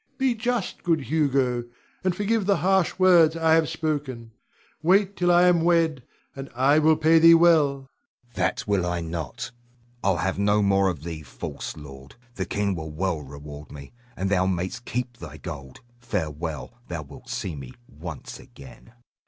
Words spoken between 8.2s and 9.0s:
That will